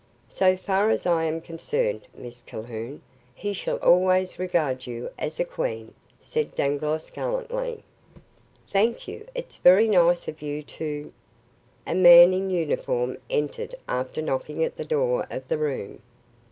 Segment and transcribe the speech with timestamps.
[0.29, 3.03] "So far as I am concerned, Miss Calhoun,
[3.35, 7.83] he shall always regard you as a queen," said Dangloss gallantly.
[8.71, 9.27] "Thank you.
[9.35, 11.13] It's very nice of you to"
[11.85, 16.01] A man in uniform entered after knocking at the door of the room.